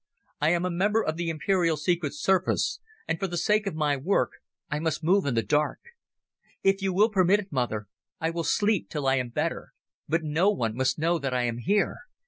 [0.41, 3.95] "I am a member of the Imperial Secret Service and for the sake of my
[3.95, 4.31] work
[4.67, 5.77] I must move in the dark.
[6.63, 7.85] If you will permit it, mother,
[8.19, 9.73] I will sleep till I am better,
[10.09, 11.97] but no one must know that I am here.